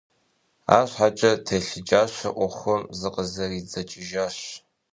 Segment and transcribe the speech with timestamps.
[0.77, 4.37] АрщхьэкIэ, телъыджащэу Iуэхум зыкъызэридзэкIыжащ.